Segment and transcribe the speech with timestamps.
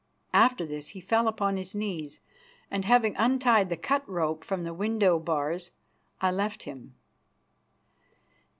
[0.33, 2.19] After this he fell upon his knees,
[2.71, 5.69] and, having untied the cut rope from the window bars,
[6.19, 6.95] I left him.